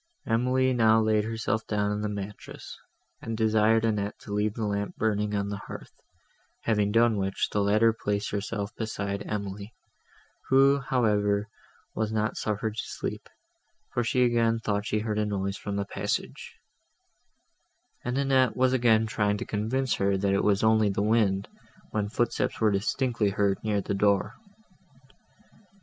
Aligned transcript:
Emily 0.25 0.73
now 0.73 0.99
laid 0.99 1.25
herself 1.25 1.67
down 1.67 1.91
on 1.91 2.01
the 2.01 2.09
mattress, 2.09 2.75
and 3.21 3.37
desired 3.37 3.85
Annette 3.85 4.17
to 4.21 4.33
leave 4.33 4.55
the 4.55 4.65
lamp 4.65 4.95
burning 4.95 5.35
on 5.35 5.49
the 5.49 5.61
hearth; 5.67 5.91
having 6.61 6.91
done 6.91 7.17
which, 7.17 7.49
the 7.51 7.61
latter 7.61 7.93
placed 7.93 8.31
herself 8.31 8.75
beside 8.75 9.21
Emily, 9.27 9.75
who, 10.49 10.79
however, 10.79 11.47
was 11.93 12.11
not 12.11 12.35
suffered 12.35 12.77
to 12.77 12.83
sleep, 12.83 13.29
for 13.93 14.03
she 14.03 14.23
again 14.23 14.57
thought 14.57 14.87
she 14.87 15.01
heard 15.01 15.19
a 15.19 15.25
noise 15.27 15.55
from 15.55 15.75
the 15.75 15.85
passage; 15.85 16.55
and 18.03 18.17
Annette 18.17 18.57
was 18.57 18.73
again 18.73 19.05
trying 19.05 19.37
to 19.37 19.45
convince 19.45 19.93
her, 19.97 20.17
that 20.17 20.33
it 20.33 20.43
was 20.43 20.63
only 20.63 20.89
the 20.89 21.03
wind, 21.03 21.47
when 21.91 22.09
footsteps 22.09 22.59
were 22.59 22.71
distinctly 22.71 23.29
heard 23.29 23.59
near 23.63 23.81
the 23.81 23.93
door. 23.93 24.33